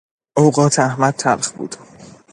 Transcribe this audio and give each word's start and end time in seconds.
اوقات 0.37 0.79
احمد 0.79 1.13
تلخ 1.13 1.51
بود. 1.51 1.75